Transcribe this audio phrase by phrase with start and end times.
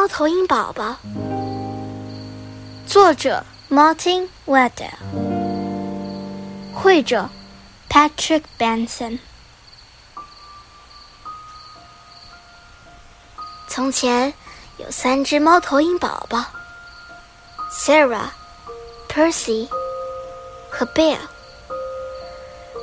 [0.00, 0.96] 猫头鹰宝宝，
[2.86, 4.94] 作者 Martin Weddell，
[6.72, 7.28] 绘者
[7.86, 9.18] Patrick Benson。
[13.68, 14.32] 从前
[14.78, 16.46] 有三只猫头鹰宝宝
[17.70, 18.30] ，Sarah、
[19.06, 19.68] Percy
[20.70, 21.18] 和 Bill。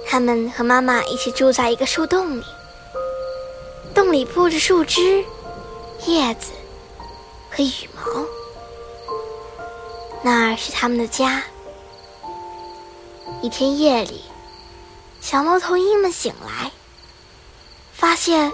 [0.06, 2.46] 他们和妈妈一起住在一个树洞里，
[3.96, 5.26] 洞里铺着树枝、
[6.06, 6.52] 叶子。
[7.58, 8.24] 和羽毛，
[10.22, 11.42] 那儿是他们的家。
[13.42, 14.24] 一天夜里，
[15.22, 16.72] 小猫头鹰们醒来，
[17.92, 18.54] 发现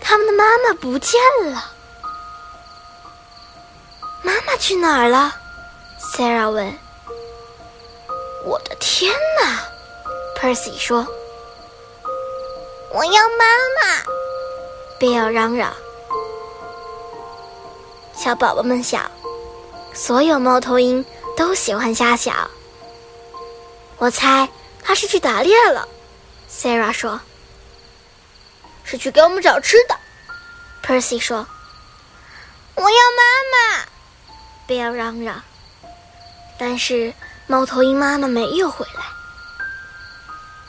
[0.00, 1.72] 他们的妈妈不见了。
[4.22, 5.34] 妈妈去哪儿了
[6.14, 6.78] ？Sarah 问。
[8.44, 9.64] 我的天哪
[10.38, 11.04] ！Percy 说。
[12.92, 13.44] 我要妈
[13.80, 14.04] 妈
[15.00, 15.74] ！Bill 嚷嚷。
[18.22, 19.10] 小宝宝们想，
[19.92, 21.04] 所有猫头鹰
[21.36, 22.48] 都喜欢瞎想。
[23.98, 24.48] 我猜
[24.80, 25.88] 他是去打猎了
[26.48, 27.20] ，Sarah 说。
[28.84, 29.96] 是去给我们找吃的
[30.84, 31.44] ，Percy 说。
[32.76, 33.88] 我要妈妈
[34.68, 35.42] ，Bill 嚷嚷。
[36.56, 37.12] 但是
[37.48, 39.02] 猫头鹰妈妈没有回来。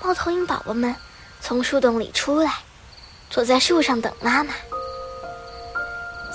[0.02, 0.96] 猫头鹰宝宝们
[1.40, 2.64] 从树洞里出来，
[3.30, 4.56] 坐在树上等妈妈。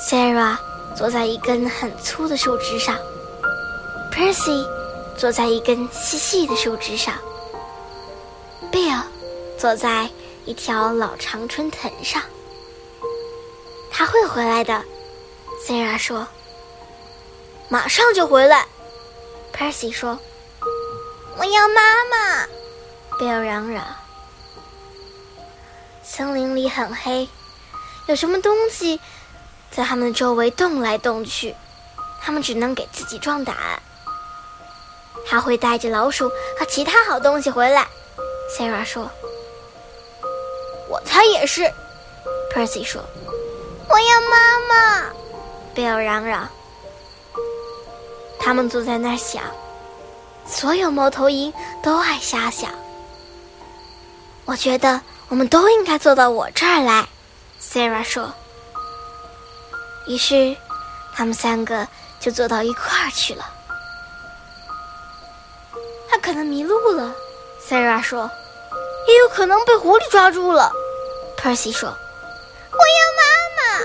[0.08, 0.67] Sarah。
[0.97, 2.97] 坐在一根很粗的树枝上
[4.12, 4.67] ，Percy
[5.17, 7.14] 坐在一根细细的树枝上
[8.72, 9.03] ，Bill
[9.56, 10.11] 坐在
[10.44, 12.22] 一条老常春藤上。
[13.91, 14.84] 他会回来的
[15.66, 16.27] ，Sara 说。
[17.69, 18.66] 马上就回来
[19.53, 20.19] ，Percy 说。
[21.36, 22.47] 我要妈妈
[23.19, 23.84] ，Bill 嚷嚷。
[26.03, 27.28] 森林里很黑，
[28.06, 28.98] 有什么东西？
[29.70, 31.55] 在他们的周围动来动去，
[32.20, 33.56] 他们只能给自己壮胆。
[35.27, 37.86] 他会带着老鼠和其他好东西回来
[38.56, 39.10] ，Sarah 说。
[40.88, 41.62] 我猜也是
[42.53, 43.03] ，Percy 说。
[43.91, 45.10] 我要妈妈
[45.75, 46.48] ，Bill 嚷嚷。
[48.41, 49.42] 他们坐在那儿想，
[50.47, 52.71] 所有猫头鹰都爱瞎想。
[54.47, 54.98] 我觉得
[55.28, 57.06] 我们都应该坐到我这儿来
[57.60, 58.32] ，Sarah 说。
[60.08, 60.56] 于是，
[61.14, 61.86] 他们三个
[62.19, 63.44] 就坐到一块儿去了。
[66.08, 67.14] 他可能迷路了
[67.69, 68.28] ，Sara 说，
[69.06, 70.72] 也有可能被狐狸抓住了
[71.36, 71.91] ，Percy 说。
[71.91, 73.22] 我要妈
[73.56, 73.84] 妈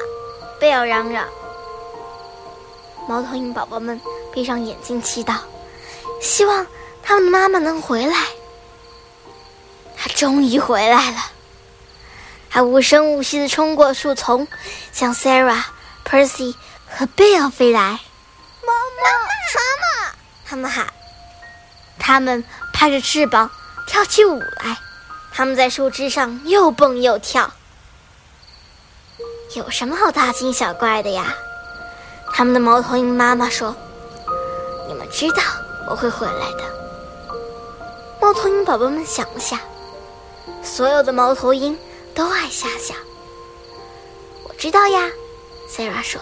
[0.59, 1.27] 贝尔嚷嚷。
[3.05, 3.99] 猫头鹰宝宝们
[4.31, 5.35] 闭上眼睛祈祷，
[6.21, 6.65] 希望
[7.03, 8.15] 他们的妈妈能回来。
[9.97, 11.17] 他终于回来了，
[12.49, 14.47] 他无声无息地冲过树丛，
[14.93, 15.61] 向 Sarah。
[16.05, 16.55] Percy
[16.89, 17.99] 和 Bill 飞来，
[18.61, 19.09] 妈妈，
[19.55, 20.15] 妈妈！
[20.45, 20.93] 他们喊，
[21.97, 23.49] 他们拍着翅膀
[23.87, 24.77] 跳起舞来，
[25.31, 27.51] 他们在树枝上又蹦又跳。
[29.55, 31.33] 有什么好大惊小怪的呀？
[32.31, 33.75] 他们的猫头鹰妈妈说
[34.87, 35.41] ：“你们知道
[35.89, 36.63] 我会回来的。”
[38.21, 39.59] 猫头鹰宝宝们想了想，
[40.63, 41.77] 所有的猫头鹰
[42.15, 42.95] 都爱瞎想。
[44.43, 45.09] 我知道呀。
[45.75, 46.21] Sarah 说：“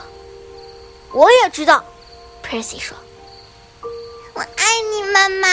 [1.12, 1.84] 我也知道。
[2.42, 2.96] ”Percy 说
[4.34, 5.48] ：“我爱你，妈妈。”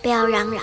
[0.00, 0.62] 不要嚷嚷。